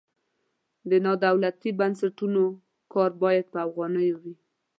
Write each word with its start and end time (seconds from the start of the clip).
د 0.89 0.91
نادولتي 1.05 1.69
بنسټونو 1.79 2.43
کار 2.93 3.11
باید 3.23 3.45
په 3.53 3.57
افغانیو 3.67 4.15
وي. 4.23 4.35